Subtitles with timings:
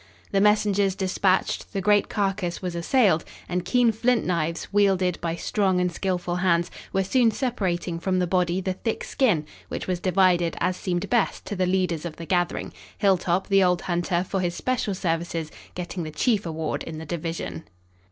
[0.31, 5.79] The messengers dispatched, the great carcass was assailed, and keen flint knives, wielded by strong
[5.79, 10.57] and skillful hands, were soon separating from the body the thick skin, which was divided
[10.59, 14.55] as seemed best to the leaders of the gathering, Hilltop, the old hunter, for his
[14.55, 17.65] special services, getting the chief award in the division.